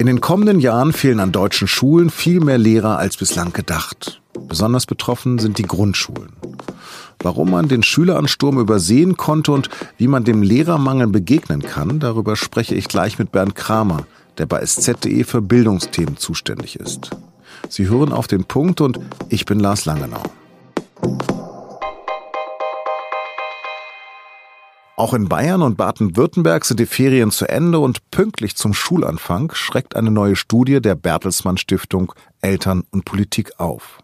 In 0.00 0.06
den 0.06 0.22
kommenden 0.22 0.60
Jahren 0.60 0.94
fehlen 0.94 1.20
an 1.20 1.30
deutschen 1.30 1.68
Schulen 1.68 2.08
viel 2.08 2.40
mehr 2.40 2.56
Lehrer 2.56 2.96
als 2.96 3.18
bislang 3.18 3.52
gedacht. 3.52 4.22
Besonders 4.48 4.86
betroffen 4.86 5.38
sind 5.38 5.58
die 5.58 5.64
Grundschulen. 5.64 6.32
Warum 7.18 7.50
man 7.50 7.68
den 7.68 7.82
Schüleransturm 7.82 8.58
übersehen 8.58 9.18
konnte 9.18 9.52
und 9.52 9.68
wie 9.98 10.08
man 10.08 10.24
dem 10.24 10.42
Lehrermangel 10.42 11.08
begegnen 11.08 11.60
kann, 11.60 12.00
darüber 12.00 12.34
spreche 12.36 12.74
ich 12.74 12.88
gleich 12.88 13.18
mit 13.18 13.30
Bernd 13.30 13.54
Kramer, 13.54 14.06
der 14.38 14.46
bei 14.46 14.62
sz.de 14.64 15.22
für 15.24 15.42
Bildungsthemen 15.42 16.16
zuständig 16.16 16.76
ist. 16.76 17.10
Sie 17.68 17.86
hören 17.90 18.14
auf 18.14 18.26
den 18.26 18.44
Punkt 18.44 18.80
und 18.80 18.98
ich 19.28 19.44
bin 19.44 19.60
Lars 19.60 19.84
Langenau. 19.84 20.22
Auch 25.00 25.14
in 25.14 25.30
Bayern 25.30 25.62
und 25.62 25.78
Baden-Württemberg 25.78 26.66
sind 26.66 26.78
die 26.78 26.84
Ferien 26.84 27.30
zu 27.30 27.48
Ende 27.48 27.78
und 27.78 28.10
pünktlich 28.10 28.54
zum 28.54 28.74
Schulanfang 28.74 29.50
schreckt 29.54 29.96
eine 29.96 30.10
neue 30.10 30.36
Studie 30.36 30.82
der 30.82 30.94
Bertelsmann 30.94 31.56
Stiftung 31.56 32.12
Eltern 32.42 32.84
und 32.90 33.06
Politik 33.06 33.58
auf. 33.58 34.00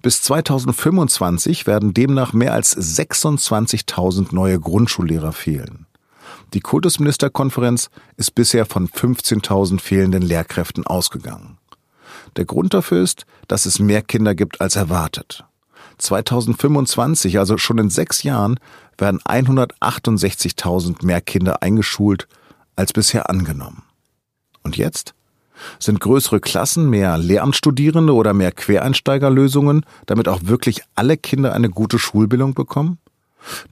Bis 0.00 0.22
2025 0.22 1.66
werden 1.66 1.92
demnach 1.92 2.32
mehr 2.32 2.54
als 2.54 2.74
26.000 2.74 4.34
neue 4.34 4.58
Grundschullehrer 4.58 5.32
fehlen. 5.32 5.84
Die 6.54 6.60
Kultusministerkonferenz 6.60 7.90
ist 8.16 8.34
bisher 8.34 8.64
von 8.64 8.88
15.000 8.88 9.80
fehlenden 9.80 10.22
Lehrkräften 10.22 10.86
ausgegangen. 10.86 11.58
Der 12.36 12.46
Grund 12.46 12.72
dafür 12.72 13.02
ist, 13.02 13.26
dass 13.48 13.66
es 13.66 13.80
mehr 13.80 14.00
Kinder 14.00 14.34
gibt 14.34 14.62
als 14.62 14.76
erwartet. 14.76 15.44
2025, 15.98 17.38
also 17.38 17.58
schon 17.58 17.78
in 17.78 17.90
sechs 17.90 18.22
Jahren, 18.22 18.58
werden 18.98 19.20
168.000 19.20 21.04
mehr 21.04 21.20
Kinder 21.20 21.62
eingeschult 21.62 22.28
als 22.76 22.92
bisher 22.92 23.30
angenommen. 23.30 23.82
Und 24.62 24.76
jetzt? 24.76 25.14
Sind 25.78 26.00
größere 26.00 26.40
Klassen, 26.40 26.90
mehr 26.90 27.18
Lehramtsstudierende 27.18 28.14
oder 28.14 28.32
mehr 28.32 28.52
Quereinsteigerlösungen, 28.52 29.84
damit 30.06 30.28
auch 30.28 30.40
wirklich 30.44 30.82
alle 30.94 31.16
Kinder 31.16 31.52
eine 31.52 31.70
gute 31.70 31.98
Schulbildung 31.98 32.54
bekommen? 32.54 32.98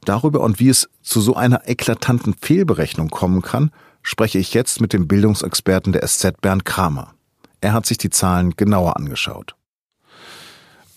Darüber 0.04 0.40
und 0.40 0.60
wie 0.60 0.68
es 0.68 0.88
zu 1.02 1.20
so 1.20 1.34
einer 1.34 1.68
eklatanten 1.68 2.34
Fehlberechnung 2.40 3.08
kommen 3.10 3.42
kann, 3.42 3.70
spreche 4.02 4.38
ich 4.38 4.54
jetzt 4.54 4.80
mit 4.80 4.92
dem 4.92 5.08
Bildungsexperten 5.08 5.92
der 5.92 6.06
SZ 6.06 6.40
Bernd 6.40 6.64
Kramer. 6.64 7.14
Er 7.60 7.72
hat 7.72 7.86
sich 7.86 7.98
die 7.98 8.10
Zahlen 8.10 8.56
genauer 8.56 8.96
angeschaut. 8.96 9.54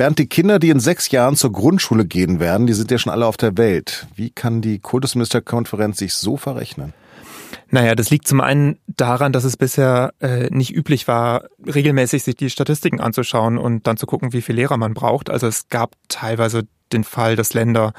Bernd, 0.03 0.19
die 0.19 0.27
Kinder, 0.27 0.59
die 0.59 0.67
in 0.67 0.81
sechs 0.81 1.11
Jahren 1.11 1.37
zur 1.37 1.53
Grundschule 1.53 2.03
gehen 2.03 2.41
werden, 2.41 2.67
die 2.67 2.73
sind 2.73 2.91
ja 2.91 2.97
schon 2.97 3.13
alle 3.13 3.25
auf 3.25 3.37
der 3.37 3.57
Welt. 3.57 4.05
Wie 4.15 4.31
kann 4.31 4.59
die 4.59 4.79
Kultusministerkonferenz 4.79 5.97
sich 5.97 6.13
so 6.15 6.35
verrechnen? 6.35 6.91
Naja, 7.69 7.95
das 7.95 8.09
liegt 8.09 8.27
zum 8.27 8.41
einen 8.41 8.79
daran, 8.85 9.31
dass 9.31 9.45
es 9.45 9.55
bisher 9.55 10.13
äh, 10.19 10.49
nicht 10.49 10.75
üblich 10.75 11.07
war, 11.07 11.45
regelmäßig 11.65 12.21
sich 12.21 12.35
die 12.35 12.49
Statistiken 12.49 12.99
anzuschauen 12.99 13.57
und 13.57 13.87
dann 13.87 13.95
zu 13.95 14.05
gucken, 14.05 14.33
wie 14.33 14.41
viel 14.41 14.55
Lehrer 14.55 14.75
man 14.75 14.93
braucht. 14.93 15.29
Also 15.29 15.47
es 15.47 15.69
gab 15.69 15.95
teilweise 16.09 16.63
den 16.93 17.03
Fall, 17.03 17.35
dass 17.35 17.53
Länder 17.53 17.93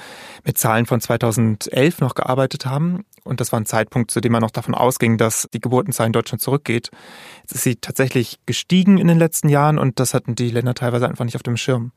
mit 0.44 0.58
Zahlen 0.58 0.86
von 0.86 1.00
2011 1.00 2.00
noch 2.00 2.14
gearbeitet 2.14 2.66
haben. 2.66 3.04
Und 3.24 3.40
das 3.40 3.52
war 3.52 3.60
ein 3.60 3.66
Zeitpunkt, 3.66 4.10
zu 4.10 4.20
dem 4.20 4.32
man 4.32 4.42
noch 4.42 4.50
davon 4.50 4.74
ausging, 4.74 5.18
dass 5.18 5.48
die 5.52 5.60
Geburtenzahl 5.60 6.06
in 6.06 6.12
Deutschland 6.12 6.40
zurückgeht. 6.40 6.90
Jetzt 7.42 7.54
ist 7.54 7.64
sie 7.64 7.76
tatsächlich 7.76 8.38
gestiegen 8.46 8.98
in 8.98 9.08
den 9.08 9.18
letzten 9.18 9.48
Jahren 9.48 9.78
und 9.78 10.00
das 10.00 10.14
hatten 10.14 10.34
die 10.34 10.50
Länder 10.50 10.74
teilweise 10.74 11.08
einfach 11.08 11.24
nicht 11.24 11.36
auf 11.36 11.42
dem 11.42 11.56
Schirm. 11.56 11.92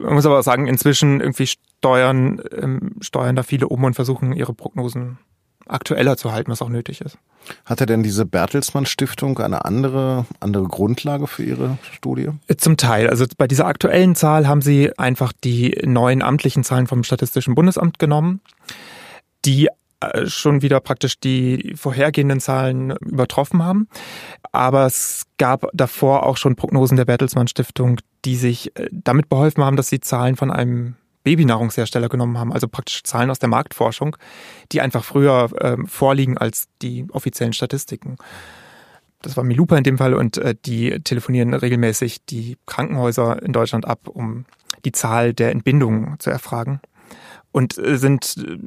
Man 0.00 0.14
muss 0.14 0.26
aber 0.26 0.38
auch 0.38 0.44
sagen, 0.44 0.66
inzwischen 0.66 1.20
irgendwie 1.20 1.46
steuern, 1.46 2.42
ähm, 2.52 2.96
steuern 3.00 3.36
da 3.36 3.42
viele 3.42 3.68
um 3.68 3.84
und 3.84 3.94
versuchen 3.94 4.32
ihre 4.32 4.54
Prognosen 4.54 5.18
aktueller 5.66 6.16
zu 6.16 6.32
halten, 6.32 6.50
was 6.50 6.62
auch 6.62 6.68
nötig 6.68 7.00
ist. 7.00 7.18
Hatte 7.64 7.86
denn 7.86 8.02
diese 8.02 8.26
Bertelsmann 8.26 8.86
Stiftung 8.86 9.38
eine 9.38 9.64
andere, 9.64 10.26
andere 10.40 10.64
Grundlage 10.64 11.26
für 11.26 11.44
ihre 11.44 11.78
Studie? 11.92 12.30
Zum 12.56 12.76
Teil. 12.76 13.08
Also 13.08 13.24
bei 13.36 13.46
dieser 13.46 13.66
aktuellen 13.66 14.14
Zahl 14.14 14.48
haben 14.48 14.62
sie 14.62 14.96
einfach 14.98 15.32
die 15.32 15.78
neuen 15.84 16.22
amtlichen 16.22 16.64
Zahlen 16.64 16.86
vom 16.86 17.04
Statistischen 17.04 17.54
Bundesamt 17.54 17.98
genommen, 17.98 18.40
die 19.44 19.68
äh, 20.00 20.26
schon 20.26 20.62
wieder 20.62 20.80
praktisch 20.80 21.18
die 21.20 21.74
vorhergehenden 21.76 22.40
Zahlen 22.40 22.90
übertroffen 23.00 23.62
haben. 23.62 23.88
Aber 24.52 24.86
es 24.86 25.24
gab 25.38 25.66
davor 25.72 26.26
auch 26.26 26.36
schon 26.36 26.56
Prognosen 26.56 26.96
der 26.96 27.04
Bertelsmann 27.04 27.48
Stiftung, 27.48 28.00
die 28.24 28.36
sich 28.36 28.76
äh, 28.76 28.88
damit 28.90 29.28
beholfen 29.28 29.64
haben, 29.64 29.76
dass 29.76 29.88
sie 29.88 30.00
Zahlen 30.00 30.36
von 30.36 30.50
einem 30.50 30.96
Babynahrungshersteller 31.26 32.08
genommen 32.08 32.38
haben, 32.38 32.52
also 32.52 32.68
praktisch 32.68 33.02
Zahlen 33.02 33.30
aus 33.30 33.40
der 33.40 33.48
Marktforschung, 33.48 34.16
die 34.70 34.80
einfach 34.80 35.02
früher 35.02 35.50
ähm, 35.60 35.88
vorliegen 35.88 36.38
als 36.38 36.68
die 36.82 37.04
offiziellen 37.10 37.52
Statistiken. 37.52 38.16
Das 39.22 39.36
war 39.36 39.42
Milupa 39.42 39.76
in 39.76 39.82
dem 39.82 39.98
Fall 39.98 40.14
und 40.14 40.38
äh, 40.38 40.54
die 40.64 41.00
telefonieren 41.00 41.52
regelmäßig 41.52 42.24
die 42.26 42.58
Krankenhäuser 42.66 43.42
in 43.42 43.52
Deutschland 43.52 43.88
ab, 43.88 44.06
um 44.06 44.44
die 44.84 44.92
Zahl 44.92 45.34
der 45.34 45.50
Entbindungen 45.50 46.14
zu 46.20 46.30
erfragen 46.30 46.80
und 47.50 47.76
äh, 47.76 47.98
sind 47.98 48.36
äh, 48.38 48.58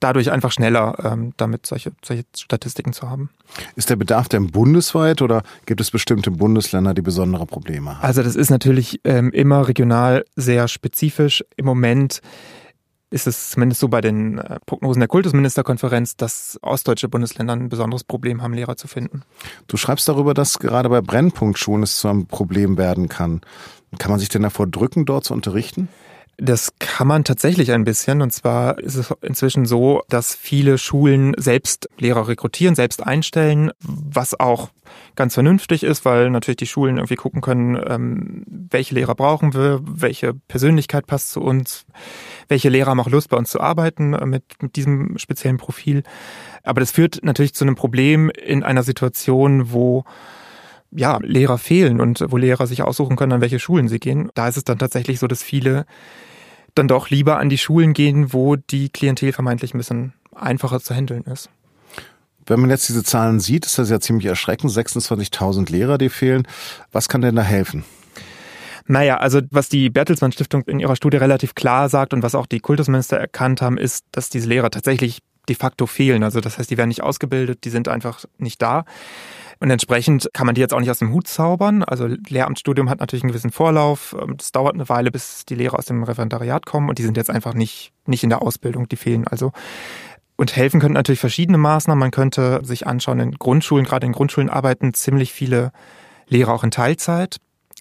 dadurch 0.00 0.30
einfach 0.30 0.52
schneller, 0.52 0.96
ähm, 1.02 1.32
damit 1.36 1.66
solche, 1.66 1.92
solche 2.04 2.24
Statistiken 2.36 2.92
zu 2.92 3.08
haben. 3.08 3.30
Ist 3.76 3.90
der 3.90 3.96
Bedarf 3.96 4.28
denn 4.28 4.50
bundesweit 4.50 5.22
oder 5.22 5.42
gibt 5.66 5.80
es 5.80 5.90
bestimmte 5.90 6.30
Bundesländer, 6.30 6.94
die 6.94 7.02
besondere 7.02 7.46
Probleme 7.46 7.96
haben? 7.96 8.04
Also 8.04 8.22
das 8.22 8.36
ist 8.36 8.50
natürlich 8.50 9.00
ähm, 9.04 9.30
immer 9.30 9.66
regional 9.68 10.24
sehr 10.36 10.68
spezifisch. 10.68 11.44
Im 11.56 11.64
Moment 11.64 12.20
ist 13.14 13.28
es 13.28 13.50
zumindest 13.50 13.80
so 13.80 13.88
bei 13.88 14.00
den 14.00 14.38
äh, 14.38 14.58
Prognosen 14.66 15.00
der 15.00 15.08
Kultusministerkonferenz, 15.08 16.16
dass 16.16 16.58
ostdeutsche 16.62 17.08
Bundesländer 17.08 17.52
ein 17.52 17.68
besonderes 17.68 18.02
Problem 18.02 18.42
haben, 18.42 18.54
Lehrer 18.54 18.76
zu 18.76 18.88
finden. 18.88 19.22
Du 19.68 19.76
schreibst 19.76 20.08
darüber, 20.08 20.34
dass 20.34 20.58
gerade 20.58 20.88
bei 20.88 21.00
Brennpunktschulen 21.00 21.84
es 21.84 21.98
zu 21.98 22.08
einem 22.08 22.26
Problem 22.26 22.76
werden 22.76 23.08
kann. 23.08 23.40
Kann 23.98 24.10
man 24.10 24.18
sich 24.18 24.28
denn 24.28 24.42
davor 24.42 24.66
drücken, 24.66 25.04
dort 25.04 25.24
zu 25.24 25.32
unterrichten? 25.32 25.88
Das 26.36 26.72
kann 26.78 27.06
man 27.06 27.24
tatsächlich 27.24 27.72
ein 27.72 27.84
bisschen. 27.84 28.20
Und 28.20 28.32
zwar 28.32 28.78
ist 28.78 28.96
es 28.96 29.14
inzwischen 29.22 29.66
so, 29.66 30.02
dass 30.08 30.34
viele 30.34 30.78
Schulen 30.78 31.34
selbst 31.36 31.88
Lehrer 31.98 32.26
rekrutieren, 32.28 32.74
selbst 32.74 33.04
einstellen, 33.06 33.70
was 33.80 34.38
auch 34.38 34.70
ganz 35.16 35.34
vernünftig 35.34 35.84
ist, 35.84 36.04
weil 36.04 36.30
natürlich 36.30 36.56
die 36.56 36.66
Schulen 36.66 36.96
irgendwie 36.96 37.14
gucken 37.14 37.40
können, 37.40 37.80
ähm, 37.86 38.42
welche 38.46 38.94
Lehrer 38.94 39.14
brauchen 39.14 39.54
wir, 39.54 39.80
welche 39.84 40.34
Persönlichkeit 40.34 41.06
passt 41.06 41.30
zu 41.30 41.40
uns, 41.40 41.86
welche 42.48 42.68
Lehrer 42.68 42.90
haben 42.90 43.00
auch 43.00 43.08
Lust 43.08 43.28
bei 43.28 43.36
uns 43.36 43.50
zu 43.50 43.60
arbeiten 43.60 44.14
äh, 44.14 44.26
mit, 44.26 44.44
mit 44.60 44.76
diesem 44.76 45.16
speziellen 45.18 45.56
Profil. 45.56 46.02
Aber 46.64 46.80
das 46.80 46.90
führt 46.90 47.20
natürlich 47.22 47.54
zu 47.54 47.64
einem 47.64 47.76
Problem 47.76 48.30
in 48.30 48.62
einer 48.62 48.82
Situation, 48.82 49.72
wo 49.72 50.04
ja, 50.94 51.18
Lehrer 51.22 51.58
fehlen 51.58 52.00
und 52.00 52.24
wo 52.28 52.36
Lehrer 52.36 52.66
sich 52.66 52.82
aussuchen 52.82 53.16
können, 53.16 53.32
an 53.32 53.40
welche 53.40 53.58
Schulen 53.58 53.88
sie 53.88 53.98
gehen. 53.98 54.30
Da 54.34 54.48
ist 54.48 54.56
es 54.56 54.64
dann 54.64 54.78
tatsächlich 54.78 55.18
so, 55.18 55.26
dass 55.26 55.42
viele 55.42 55.86
dann 56.74 56.88
doch 56.88 57.10
lieber 57.10 57.38
an 57.38 57.48
die 57.48 57.58
Schulen 57.58 57.92
gehen, 57.92 58.32
wo 58.32 58.56
die 58.56 58.88
Klientel 58.88 59.32
vermeintlich 59.32 59.74
ein 59.74 59.78
bisschen 59.78 60.12
einfacher 60.34 60.80
zu 60.80 60.94
handeln 60.94 61.22
ist. 61.24 61.50
Wenn 62.46 62.60
man 62.60 62.70
jetzt 62.70 62.88
diese 62.88 63.04
Zahlen 63.04 63.40
sieht, 63.40 63.64
ist 63.64 63.78
das 63.78 63.90
ja 63.90 64.00
ziemlich 64.00 64.26
erschreckend. 64.26 64.70
26.000 64.70 65.70
Lehrer, 65.70 65.98
die 65.98 66.10
fehlen. 66.10 66.46
Was 66.92 67.08
kann 67.08 67.22
denn 67.22 67.36
da 67.36 67.42
helfen? 67.42 67.84
Naja, 68.86 69.16
also 69.16 69.40
was 69.50 69.70
die 69.70 69.88
Bertelsmann 69.88 70.32
Stiftung 70.32 70.62
in 70.64 70.78
ihrer 70.78 70.96
Studie 70.96 71.16
relativ 71.16 71.54
klar 71.54 71.88
sagt 71.88 72.12
und 72.12 72.22
was 72.22 72.34
auch 72.34 72.46
die 72.46 72.60
Kultusminister 72.60 73.16
erkannt 73.16 73.62
haben, 73.62 73.78
ist, 73.78 74.04
dass 74.12 74.28
diese 74.28 74.48
Lehrer 74.48 74.70
tatsächlich 74.70 75.20
de 75.48 75.56
facto 75.56 75.86
fehlen. 75.86 76.22
Also 76.22 76.40
das 76.40 76.58
heißt, 76.58 76.70
die 76.70 76.76
werden 76.76 76.88
nicht 76.88 77.02
ausgebildet, 77.02 77.64
die 77.64 77.70
sind 77.70 77.88
einfach 77.88 78.24
nicht 78.36 78.60
da. 78.60 78.84
Und 79.60 79.70
entsprechend 79.70 80.28
kann 80.32 80.46
man 80.46 80.54
die 80.54 80.60
jetzt 80.60 80.74
auch 80.74 80.80
nicht 80.80 80.90
aus 80.90 80.98
dem 80.98 81.12
Hut 81.12 81.26
zaubern. 81.28 81.82
Also 81.82 82.06
Lehramtsstudium 82.06 82.90
hat 82.90 83.00
natürlich 83.00 83.22
einen 83.22 83.32
gewissen 83.32 83.52
Vorlauf. 83.52 84.16
Es 84.38 84.52
dauert 84.52 84.74
eine 84.74 84.88
Weile, 84.88 85.10
bis 85.10 85.44
die 85.44 85.54
Lehrer 85.54 85.78
aus 85.78 85.86
dem 85.86 86.02
Referendariat 86.02 86.66
kommen 86.66 86.88
und 86.88 86.98
die 86.98 87.02
sind 87.02 87.16
jetzt 87.16 87.30
einfach 87.30 87.54
nicht, 87.54 87.92
nicht 88.06 88.24
in 88.24 88.30
der 88.30 88.42
Ausbildung, 88.42 88.88
die 88.88 88.96
fehlen 88.96 89.26
also. 89.26 89.52
Und 90.36 90.56
helfen 90.56 90.80
könnten 90.80 90.94
natürlich 90.94 91.20
verschiedene 91.20 91.58
Maßnahmen. 91.58 92.00
Man 92.00 92.10
könnte 92.10 92.60
sich 92.64 92.86
anschauen, 92.86 93.20
in 93.20 93.32
Grundschulen, 93.32 93.84
gerade 93.84 94.06
in 94.06 94.12
Grundschulen 94.12 94.50
arbeiten 94.50 94.92
ziemlich 94.92 95.32
viele 95.32 95.70
Lehrer 96.26 96.52
auch 96.52 96.64
in 96.64 96.72
Teilzeit. 96.72 97.36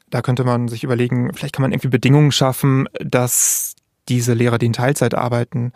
Da 0.10 0.22
könnte 0.22 0.44
man 0.44 0.68
sich 0.68 0.84
überlegen, 0.84 1.34
vielleicht 1.34 1.56
kann 1.56 1.64
man 1.64 1.72
irgendwie 1.72 1.88
Bedingungen 1.88 2.32
schaffen, 2.32 2.88
dass 3.00 3.76
diese 4.10 4.34
Lehrer, 4.34 4.60
die 4.60 4.68
in 4.68 4.74
Teilzeit 4.74 5.16
arbeiten, 5.16 5.72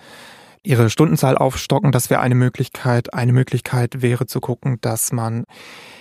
ihre 0.63 0.89
Stundenzahl 0.89 1.37
aufstocken. 1.37 1.91
Das 1.91 2.09
wäre 2.09 2.21
eine 2.21 2.35
Möglichkeit. 2.35 3.13
Eine 3.13 3.33
Möglichkeit 3.33 4.01
wäre 4.01 4.25
zu 4.25 4.39
gucken, 4.39 4.77
dass 4.81 5.11
man 5.11 5.45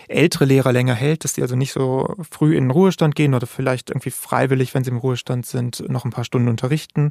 ältere 0.08 0.44
Lehrer 0.44 0.73
länger 0.73 0.94
hält, 0.94 1.25
dass 1.25 1.32
die 1.32 1.43
also 1.43 1.56
nicht 1.56 1.73
so 1.73 2.14
früh 2.31 2.56
in 2.56 2.64
den 2.64 2.70
Ruhestand 2.70 3.14
gehen 3.14 3.35
oder 3.35 3.47
vielleicht 3.47 3.91
irgendwie 3.91 4.11
freiwillig, 4.11 4.75
wenn 4.75 4.85
sie 4.85 4.91
im 4.91 4.99
Ruhestand 4.99 5.47
sind, 5.47 5.88
noch 5.88 6.05
ein 6.05 6.11
paar 6.11 6.25
Stunden 6.25 6.49
unterrichten. 6.49 7.11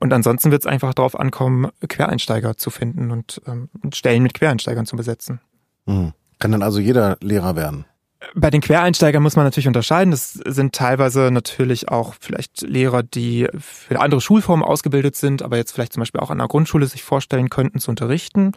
Und 0.00 0.12
ansonsten 0.12 0.50
wird 0.50 0.62
es 0.62 0.66
einfach 0.66 0.94
darauf 0.94 1.18
ankommen, 1.18 1.70
Quereinsteiger 1.86 2.56
zu 2.56 2.70
finden 2.70 3.10
und 3.10 3.40
ähm, 3.46 3.68
Stellen 3.92 4.22
mit 4.22 4.34
Quereinsteigern 4.34 4.86
zu 4.86 4.96
besetzen. 4.96 5.40
Mhm. 5.86 6.12
Kann 6.38 6.52
dann 6.52 6.62
also 6.62 6.80
jeder 6.80 7.16
Lehrer 7.20 7.56
werden? 7.56 7.86
Bei 8.34 8.50
den 8.50 8.60
Quereinsteigern 8.60 9.22
muss 9.22 9.36
man 9.36 9.44
natürlich 9.44 9.66
unterscheiden. 9.66 10.10
Das 10.10 10.32
sind 10.32 10.74
teilweise 10.74 11.30
natürlich 11.30 11.88
auch 11.88 12.14
vielleicht 12.18 12.62
Lehrer, 12.62 13.02
die 13.02 13.48
für 13.58 14.00
andere 14.00 14.20
Schulformen 14.20 14.64
ausgebildet 14.64 15.16
sind, 15.16 15.42
aber 15.42 15.56
jetzt 15.56 15.72
vielleicht 15.72 15.92
zum 15.92 16.00
Beispiel 16.00 16.20
auch 16.20 16.30
an 16.30 16.40
einer 16.40 16.48
Grundschule 16.48 16.86
sich 16.86 17.02
vorstellen 17.02 17.50
könnten 17.50 17.78
zu 17.78 17.90
unterrichten. 17.90 18.52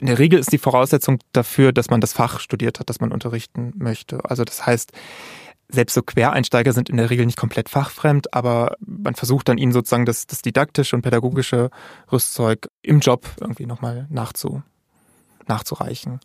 in 0.00 0.06
der 0.06 0.18
Regel 0.18 0.38
ist 0.38 0.52
die 0.52 0.58
Voraussetzung 0.58 1.18
dafür, 1.32 1.72
dass 1.72 1.90
man 1.90 2.00
das 2.00 2.12
Fach 2.12 2.40
studiert 2.40 2.80
hat, 2.80 2.90
das 2.90 3.00
man 3.00 3.12
unterrichten 3.12 3.72
möchte. 3.76 4.28
Also 4.28 4.44
das 4.44 4.66
heißt, 4.66 4.92
selbst 5.68 5.94
so 5.94 6.02
Quereinsteiger 6.02 6.72
sind 6.72 6.88
in 6.88 6.96
der 6.96 7.10
Regel 7.10 7.26
nicht 7.26 7.38
komplett 7.38 7.68
fachfremd, 7.68 8.34
aber 8.34 8.76
man 8.80 9.14
versucht 9.14 9.48
dann 9.48 9.58
ihnen 9.58 9.72
sozusagen 9.72 10.06
das, 10.06 10.26
das 10.26 10.42
didaktische 10.42 10.96
und 10.96 11.02
pädagogische 11.02 11.70
Rüstzeug 12.12 12.68
im 12.82 13.00
Job 13.00 13.26
irgendwie 13.40 13.66
nochmal 13.66 14.06
nachzu, 14.10 14.62
nachzureichen. 15.46 16.20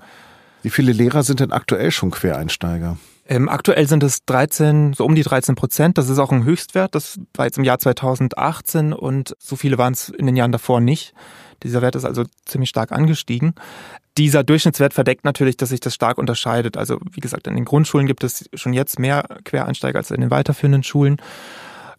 Wie 0.61 0.69
viele 0.69 0.91
Lehrer 0.91 1.23
sind 1.23 1.39
denn 1.39 1.51
aktuell 1.51 1.91
schon 1.91 2.11
Quereinsteiger? 2.11 2.97
Ähm, 3.27 3.47
aktuell 3.47 3.87
sind 3.87 4.03
es 4.03 4.25
13, 4.25 4.93
so 4.93 5.05
um 5.05 5.13
die 5.13 5.21
13 5.21 5.55
Prozent. 5.55 5.97
Das 5.97 6.09
ist 6.09 6.17
auch 6.17 6.31
ein 6.31 6.43
Höchstwert. 6.43 6.95
Das 6.95 7.19
war 7.35 7.45
jetzt 7.45 7.57
im 7.57 7.63
Jahr 7.63 7.77
2018 7.77 8.91
und 8.91 9.35
so 9.37 9.55
viele 9.55 9.77
waren 9.77 9.93
es 9.93 10.09
in 10.09 10.25
den 10.25 10.35
Jahren 10.35 10.51
davor 10.51 10.81
nicht. 10.81 11.13
Dieser 11.61 11.81
Wert 11.81 11.95
ist 11.95 12.05
also 12.05 12.23
ziemlich 12.45 12.69
stark 12.69 12.91
angestiegen. 12.91 13.53
Dieser 14.17 14.43
Durchschnittswert 14.43 14.93
verdeckt 14.93 15.25
natürlich, 15.25 15.57
dass 15.57 15.69
sich 15.69 15.79
das 15.79 15.93
stark 15.93 16.17
unterscheidet. 16.17 16.75
Also 16.75 16.99
wie 17.11 17.19
gesagt, 17.19 17.47
in 17.47 17.55
den 17.55 17.65
Grundschulen 17.65 18.07
gibt 18.07 18.23
es 18.23 18.49
schon 18.53 18.73
jetzt 18.73 18.99
mehr 18.99 19.23
Quereinsteiger 19.45 19.99
als 19.99 20.11
in 20.11 20.21
den 20.21 20.31
weiterführenden 20.31 20.83
Schulen. 20.83 21.17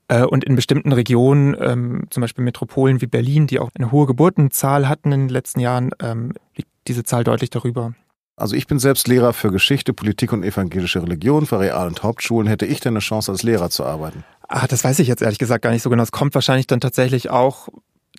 Äh, 0.08 0.24
und 0.24 0.42
in 0.42 0.56
bestimmten 0.56 0.92
Regionen, 0.92 1.56
ähm, 1.60 2.06
zum 2.10 2.22
Beispiel 2.22 2.44
Metropolen 2.44 3.00
wie 3.00 3.06
Berlin, 3.06 3.46
die 3.46 3.60
auch 3.60 3.70
eine 3.78 3.92
hohe 3.92 4.06
Geburtenzahl 4.06 4.88
hatten 4.88 5.12
in 5.12 5.20
den 5.20 5.28
letzten 5.28 5.60
Jahren, 5.60 5.92
ähm, 6.02 6.32
liegt 6.56 6.70
diese 6.88 7.04
Zahl 7.04 7.22
deutlich 7.22 7.50
darüber. 7.50 7.94
Also 8.36 8.56
ich 8.56 8.66
bin 8.66 8.78
selbst 8.78 9.06
Lehrer 9.06 9.32
für 9.32 9.50
Geschichte, 9.50 9.92
Politik 9.92 10.32
und 10.32 10.42
evangelische 10.44 11.02
Religion 11.02 11.46
für 11.46 11.60
Real- 11.60 11.86
und 11.86 12.02
Hauptschulen. 12.02 12.48
Hätte 12.48 12.64
ich 12.64 12.80
denn 12.80 12.94
eine 12.94 13.00
Chance, 13.00 13.30
als 13.30 13.42
Lehrer 13.42 13.68
zu 13.68 13.84
arbeiten? 13.84 14.24
Ah, 14.48 14.66
das 14.66 14.82
weiß 14.82 14.98
ich 14.98 15.08
jetzt 15.08 15.22
ehrlich 15.22 15.38
gesagt 15.38 15.62
gar 15.62 15.70
nicht 15.70 15.82
so 15.82 15.90
genau. 15.90 16.02
Es 16.02 16.10
kommt 16.10 16.34
wahrscheinlich 16.34 16.66
dann 16.66 16.80
tatsächlich 16.80 17.30
auch 17.30 17.68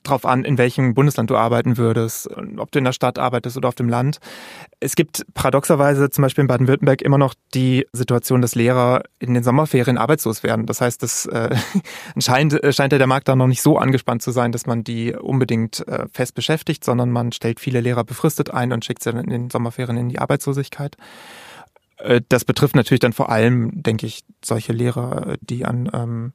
drauf 0.03 0.25
an, 0.25 0.43
in 0.43 0.57
welchem 0.57 0.93
Bundesland 0.93 1.29
du 1.29 1.35
arbeiten 1.35 1.77
würdest, 1.77 2.29
ob 2.57 2.71
du 2.71 2.79
in 2.79 2.85
der 2.85 2.91
Stadt 2.91 3.19
arbeitest 3.19 3.57
oder 3.57 3.67
auf 3.67 3.75
dem 3.75 3.89
Land. 3.89 4.19
Es 4.79 4.95
gibt 4.95 5.25
paradoxerweise 5.33 6.09
zum 6.09 6.23
Beispiel 6.23 6.41
in 6.41 6.47
Baden-Württemberg 6.47 7.01
immer 7.01 7.17
noch 7.17 7.33
die 7.53 7.87
Situation, 7.93 8.41
dass 8.41 8.55
Lehrer 8.55 9.03
in 9.19 9.33
den 9.33 9.43
Sommerferien 9.43 9.97
arbeitslos 9.97 10.43
werden. 10.43 10.65
Das 10.65 10.81
heißt, 10.81 11.03
es 11.03 11.25
äh, 11.27 11.55
scheint, 12.19 12.53
äh, 12.53 12.73
scheint 12.73 12.91
ja 12.91 12.97
der 12.97 13.07
Markt 13.07 13.27
da 13.27 13.35
noch 13.35 13.47
nicht 13.47 13.61
so 13.61 13.77
angespannt 13.77 14.21
zu 14.21 14.31
sein, 14.31 14.51
dass 14.51 14.65
man 14.65 14.83
die 14.83 15.13
unbedingt 15.13 15.87
äh, 15.87 16.07
fest 16.11 16.33
beschäftigt, 16.33 16.83
sondern 16.83 17.11
man 17.11 17.31
stellt 17.31 17.59
viele 17.59 17.81
Lehrer 17.81 18.03
befristet 18.03 18.51
ein 18.51 18.73
und 18.73 18.83
schickt 18.85 19.03
sie 19.03 19.11
dann 19.11 19.23
in 19.23 19.29
den 19.29 19.49
Sommerferien 19.49 19.97
in 19.97 20.09
die 20.09 20.19
Arbeitslosigkeit. 20.19 20.97
Äh, 21.97 22.21
das 22.29 22.45
betrifft 22.45 22.75
natürlich 22.75 22.99
dann 22.99 23.13
vor 23.13 23.29
allem, 23.29 23.83
denke 23.83 24.05
ich, 24.05 24.23
solche 24.43 24.73
Lehrer, 24.73 25.35
die 25.41 25.65
an 25.65 25.89
ähm, 25.93 26.33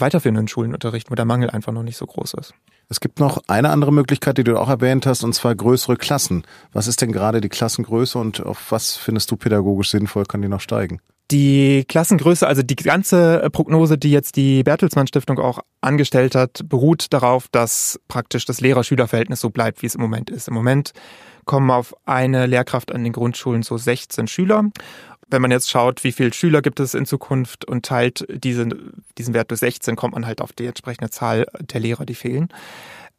weiterführenden 0.00 0.48
Schulen 0.48 0.74
unterrichten, 0.74 1.10
wo 1.10 1.14
der 1.14 1.24
Mangel 1.24 1.50
einfach 1.50 1.72
noch 1.72 1.82
nicht 1.82 1.96
so 1.96 2.06
groß 2.06 2.34
ist. 2.34 2.54
Es 2.88 3.00
gibt 3.00 3.20
noch 3.20 3.42
eine 3.48 3.70
andere 3.70 3.92
Möglichkeit, 3.92 4.38
die 4.38 4.44
du 4.44 4.58
auch 4.58 4.70
erwähnt 4.70 5.06
hast, 5.06 5.22
und 5.22 5.34
zwar 5.34 5.54
größere 5.54 5.96
Klassen. 5.96 6.44
Was 6.72 6.86
ist 6.86 7.02
denn 7.02 7.12
gerade 7.12 7.40
die 7.40 7.50
Klassengröße 7.50 8.18
und 8.18 8.44
auf 8.44 8.70
was 8.72 8.96
findest 8.96 9.30
du 9.30 9.36
pädagogisch 9.36 9.90
sinnvoll? 9.90 10.24
Kann 10.24 10.42
die 10.42 10.48
noch 10.48 10.60
steigen? 10.60 11.00
Die 11.30 11.84
Klassengröße, 11.86 12.46
also 12.46 12.62
die 12.62 12.76
ganze 12.76 13.46
Prognose, 13.52 13.98
die 13.98 14.10
jetzt 14.10 14.36
die 14.36 14.62
Bertelsmann 14.62 15.06
Stiftung 15.06 15.38
auch 15.38 15.58
angestellt 15.82 16.34
hat, 16.34 16.62
beruht 16.64 17.12
darauf, 17.12 17.48
dass 17.48 18.00
praktisch 18.08 18.46
das 18.46 18.62
Lehrer-Schüler-Verhältnis 18.62 19.40
so 19.40 19.50
bleibt, 19.50 19.82
wie 19.82 19.86
es 19.86 19.94
im 19.94 20.00
Moment 20.00 20.30
ist. 20.30 20.48
Im 20.48 20.54
Moment 20.54 20.92
kommen 21.44 21.70
auf 21.70 21.94
eine 22.06 22.46
Lehrkraft 22.46 22.92
an 22.92 23.04
den 23.04 23.12
Grundschulen 23.12 23.62
so 23.62 23.76
16 23.76 24.26
Schüler 24.26 24.70
wenn 25.30 25.42
man 25.42 25.50
jetzt 25.50 25.70
schaut, 25.70 26.04
wie 26.04 26.12
viele 26.12 26.32
Schüler 26.32 26.62
gibt 26.62 26.80
es 26.80 26.94
in 26.94 27.06
Zukunft 27.06 27.64
und 27.64 27.84
teilt 27.84 28.26
diesen, 28.28 29.02
diesen 29.18 29.34
Wert 29.34 29.50
durch 29.50 29.60
16, 29.60 29.96
kommt 29.96 30.14
man 30.14 30.26
halt 30.26 30.40
auf 30.40 30.52
die 30.52 30.66
entsprechende 30.66 31.10
Zahl 31.10 31.46
der 31.60 31.80
Lehrer, 31.80 32.06
die 32.06 32.14
fehlen. 32.14 32.48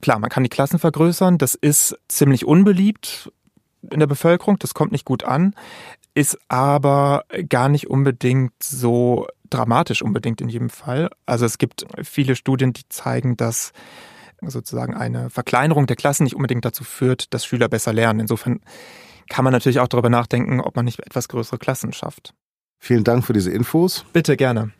Klar, 0.01 0.19
man 0.19 0.29
kann 0.29 0.43
die 0.43 0.49
Klassen 0.49 0.79
vergrößern. 0.79 1.37
Das 1.37 1.55
ist 1.55 1.97
ziemlich 2.07 2.45
unbeliebt 2.45 3.31
in 3.89 3.99
der 3.99 4.07
Bevölkerung. 4.07 4.57
Das 4.59 4.73
kommt 4.73 4.91
nicht 4.91 5.05
gut 5.05 5.23
an, 5.23 5.53
ist 6.13 6.37
aber 6.47 7.25
gar 7.47 7.69
nicht 7.69 7.89
unbedingt 7.89 8.53
so 8.61 9.27
dramatisch 9.49 10.01
unbedingt 10.01 10.41
in 10.41 10.49
jedem 10.49 10.69
Fall. 10.69 11.09
Also 11.25 11.45
es 11.45 11.57
gibt 11.57 11.85
viele 12.03 12.35
Studien, 12.35 12.73
die 12.73 12.87
zeigen, 12.89 13.35
dass 13.35 13.73
sozusagen 14.41 14.95
eine 14.95 15.29
Verkleinerung 15.29 15.85
der 15.85 15.95
Klassen 15.95 16.23
nicht 16.23 16.35
unbedingt 16.35 16.65
dazu 16.65 16.83
führt, 16.83 17.33
dass 17.33 17.45
Schüler 17.45 17.67
besser 17.67 17.93
lernen. 17.93 18.21
Insofern 18.21 18.61
kann 19.29 19.43
man 19.43 19.53
natürlich 19.53 19.79
auch 19.79 19.87
darüber 19.87 20.09
nachdenken, 20.09 20.59
ob 20.59 20.75
man 20.75 20.85
nicht 20.85 20.99
etwas 20.99 21.27
größere 21.27 21.57
Klassen 21.57 21.93
schafft. 21.93 22.33
Vielen 22.79 23.03
Dank 23.03 23.25
für 23.25 23.33
diese 23.33 23.51
Infos. 23.51 24.05
Bitte 24.13 24.35
gerne. 24.35 24.71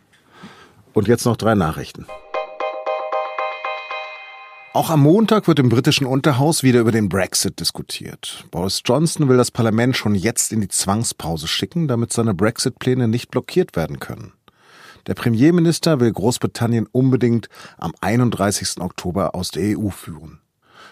Und 0.93 1.07
jetzt 1.07 1.25
noch 1.25 1.37
drei 1.37 1.55
Nachrichten. 1.55 2.05
Auch 4.73 4.91
am 4.91 5.01
Montag 5.01 5.47
wird 5.47 5.59
im 5.59 5.69
britischen 5.69 6.05
Unterhaus 6.05 6.61
wieder 6.61 6.79
über 6.79 6.91
den 6.91 7.09
Brexit 7.09 7.59
diskutiert. 7.59 8.45
Boris 8.51 8.81
Johnson 8.85 9.27
will 9.27 9.37
das 9.37 9.51
Parlament 9.51 9.97
schon 9.97 10.13
jetzt 10.13 10.53
in 10.53 10.61
die 10.61 10.67
Zwangspause 10.67 11.47
schicken, 11.47 11.87
damit 11.87 12.13
seine 12.13 12.33
Brexit-Pläne 12.33 13.07
nicht 13.07 13.31
blockiert 13.31 13.75
werden 13.75 13.99
können. 13.99 14.33
Der 15.07 15.15
Premierminister 15.15 15.99
will 15.99 16.11
Großbritannien 16.11 16.87
unbedingt 16.91 17.49
am 17.77 17.93
31. 17.99 18.79
Oktober 18.79 19.33
aus 19.33 19.49
der 19.49 19.77
EU 19.77 19.89
führen. 19.89 20.39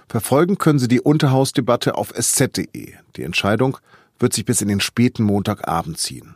Verfolgen 0.09 0.57
können 0.57 0.79
Sie 0.79 0.87
die 0.87 1.01
Unterhausdebatte 1.01 1.95
auf 1.95 2.13
sz.de. 2.15 2.93
Die 3.17 3.23
Entscheidung 3.23 3.77
wird 4.19 4.33
sich 4.33 4.45
bis 4.45 4.61
in 4.61 4.69
den 4.69 4.79
späten 4.79 5.23
Montagabend 5.23 5.97
ziehen. 5.97 6.35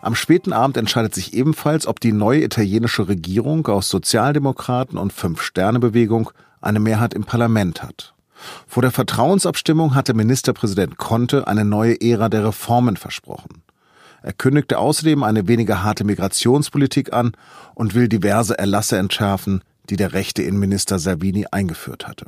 Am 0.00 0.14
späten 0.14 0.52
Abend 0.52 0.76
entscheidet 0.76 1.14
sich 1.14 1.32
ebenfalls, 1.34 1.86
ob 1.86 2.00
die 2.00 2.12
neue 2.12 2.42
italienische 2.42 3.08
Regierung 3.08 3.66
aus 3.68 3.88
Sozialdemokraten 3.88 4.98
und 4.98 5.12
Fünf-Sterne-Bewegung 5.12 6.30
eine 6.60 6.80
Mehrheit 6.80 7.14
im 7.14 7.24
Parlament 7.24 7.82
hat. 7.82 8.14
Vor 8.66 8.82
der 8.82 8.92
Vertrauensabstimmung 8.92 9.94
hatte 9.94 10.14
Ministerpräsident 10.14 10.98
Conte 10.98 11.46
eine 11.46 11.64
neue 11.64 12.00
Ära 12.00 12.28
der 12.28 12.44
Reformen 12.44 12.96
versprochen. 12.96 13.62
Er 14.22 14.32
kündigte 14.32 14.78
außerdem 14.78 15.22
eine 15.22 15.46
weniger 15.46 15.82
harte 15.84 16.04
Migrationspolitik 16.04 17.12
an 17.12 17.32
und 17.74 17.94
will 17.94 18.08
diverse 18.08 18.58
Erlasse 18.58 18.98
entschärfen, 18.98 19.62
die 19.90 19.96
der 19.96 20.12
rechte 20.12 20.42
Innenminister 20.42 20.98
Salvini 20.98 21.46
eingeführt 21.50 22.06
hatte. 22.06 22.26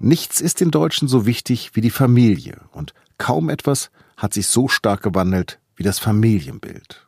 Nichts 0.00 0.40
ist 0.40 0.60
den 0.60 0.70
Deutschen 0.70 1.08
so 1.08 1.26
wichtig 1.26 1.74
wie 1.74 1.80
die 1.80 1.90
Familie 1.90 2.60
und 2.72 2.94
kaum 3.18 3.48
etwas 3.48 3.90
hat 4.16 4.32
sich 4.32 4.46
so 4.46 4.68
stark 4.68 5.02
gewandelt 5.02 5.58
wie 5.74 5.82
das 5.82 5.98
Familienbild. 5.98 7.06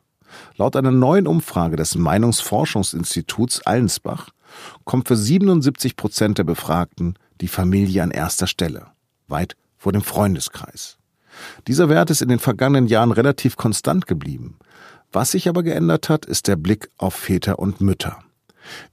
Laut 0.57 0.75
einer 0.75 0.91
neuen 0.91 1.27
Umfrage 1.27 1.75
des 1.75 1.95
Meinungsforschungsinstituts 1.95 3.61
Allensbach 3.65 4.29
kommt 4.83 5.07
für 5.07 5.15
77 5.15 5.95
Prozent 5.95 6.37
der 6.37 6.43
Befragten 6.43 7.15
die 7.39 7.47
Familie 7.47 8.03
an 8.03 8.11
erster 8.11 8.47
Stelle, 8.47 8.87
weit 9.27 9.55
vor 9.77 9.91
dem 9.93 10.01
Freundeskreis. 10.01 10.97
Dieser 11.67 11.89
Wert 11.89 12.09
ist 12.09 12.21
in 12.21 12.29
den 12.29 12.39
vergangenen 12.39 12.87
Jahren 12.87 13.11
relativ 13.11 13.55
konstant 13.55 14.05
geblieben, 14.05 14.57
was 15.11 15.31
sich 15.31 15.49
aber 15.49 15.63
geändert 15.63 16.09
hat, 16.09 16.25
ist 16.25 16.47
der 16.47 16.55
Blick 16.55 16.89
auf 16.97 17.13
Väter 17.13 17.59
und 17.59 17.81
Mütter. 17.81 18.19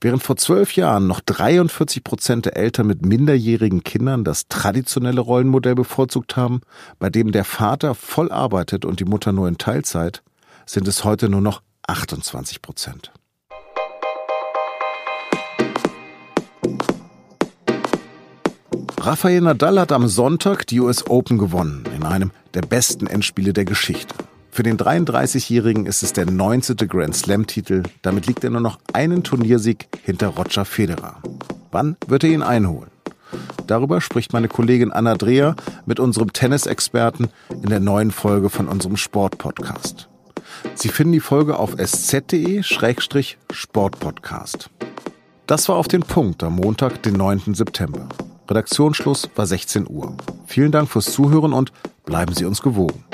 Während 0.01 0.23
vor 0.23 0.37
zwölf 0.37 0.75
Jahren 0.75 1.07
noch 1.07 1.21
43 1.21 2.03
Prozent 2.03 2.47
der 2.47 2.57
Eltern 2.57 2.87
mit 2.87 3.05
minderjährigen 3.05 3.85
Kindern 3.85 4.25
das 4.25 4.49
traditionelle 4.49 5.21
Rollenmodell 5.21 5.75
bevorzugt 5.75 6.37
haben, 6.37 6.63
bei 6.99 7.11
dem 7.11 7.33
der 7.33 7.45
Vater 7.45 7.95
voll 7.95 8.33
arbeitet 8.33 8.85
und 8.85 8.99
die 9.01 9.05
Mutter 9.05 9.33
nur 9.33 9.47
in 9.47 9.59
Teilzeit, 9.59 10.23
sind 10.67 10.89
es 10.89 11.05
heute 11.05 11.29
nur 11.29 11.41
noch 11.41 11.63
28 11.87 12.63
Prozent. 12.63 13.13
Rafael 19.01 19.41
Nadal 19.41 19.79
hat 19.79 19.93
am 19.93 20.09
Sonntag 20.09 20.67
die 20.67 20.81
US 20.81 21.07
Open 21.09 21.39
gewonnen, 21.39 21.85
in 21.95 22.03
einem 22.03 22.33
der 22.55 22.63
besten 22.63 23.07
Endspiele 23.07 23.53
der 23.53 23.65
Geschichte. 23.65 24.15
Für 24.59 24.65
den 24.65 24.77
33-Jährigen 24.77 25.87
ist 25.87 26.03
es 26.03 26.13
der 26.13 26.29
19. 26.29 26.77
Grand 26.89 27.15
Slam-Titel. 27.15 27.85
Damit 28.03 28.27
liegt 28.27 28.43
er 28.43 28.51
nur 28.51 28.61
noch 28.61 28.81
einen 28.93 29.23
Turniersieg 29.23 29.87
hinter 30.03 30.31
Roger 30.31 30.65
Federer. 30.65 31.23
Wann 31.71 31.97
wird 32.09 32.25
er 32.25 32.31
ihn 32.31 32.43
einholen? 32.43 32.91
Darüber 33.69 34.01
spricht 34.01 34.33
meine 34.33 34.49
Kollegin 34.49 34.91
Anna 34.91 35.15
Dreher 35.15 35.55
mit 35.87 36.01
unserem 36.01 36.33
Tennisexperten 36.33 37.29
in 37.51 37.69
der 37.69 37.79
neuen 37.79 38.11
Folge 38.11 38.51
von 38.51 38.67
unserem 38.67 38.97
Sportpodcast. 38.97 40.09
Sie 40.75 40.89
finden 40.89 41.13
die 41.13 41.21
Folge 41.21 41.57
auf 41.57 41.77
sz.de-sportpodcast. 41.79 44.71
Das 45.47 45.69
war 45.69 45.77
auf 45.77 45.87
den 45.87 46.03
Punkt 46.03 46.43
am 46.43 46.57
Montag, 46.57 47.01
den 47.05 47.15
9. 47.15 47.55
September. 47.55 48.09
Redaktionsschluss 48.51 49.31
war 49.37 49.47
16 49.47 49.87
Uhr. 49.89 50.17
Vielen 50.47 50.73
Dank 50.73 50.89
fürs 50.89 51.13
Zuhören 51.13 51.53
und 51.53 51.73
bleiben 52.05 52.35
Sie 52.35 52.45
uns 52.45 52.61
gewogen. 52.61 53.05